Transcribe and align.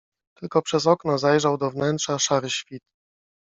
Tylko 0.37 0.61
przez 0.61 0.87
okno 0.87 1.17
zajrzał 1.17 1.57
do 1.57 1.71
wnętrza 1.71 2.19
szary 2.19 2.49
świt. 2.49 2.81